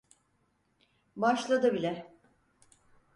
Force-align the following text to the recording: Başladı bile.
Başladı 1.15 1.73
bile. 1.73 2.11